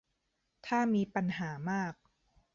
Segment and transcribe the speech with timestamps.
[0.67, 1.93] ถ้ามีปัญหามาก